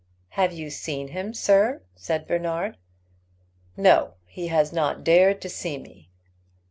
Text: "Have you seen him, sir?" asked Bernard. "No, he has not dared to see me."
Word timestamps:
"Have 0.29 0.51
you 0.51 0.71
seen 0.71 1.09
him, 1.09 1.31
sir?" 1.31 1.83
asked 1.95 2.25
Bernard. 2.27 2.75
"No, 3.77 4.15
he 4.25 4.47
has 4.47 4.73
not 4.73 5.03
dared 5.03 5.39
to 5.41 5.47
see 5.47 5.77
me." 5.77 6.09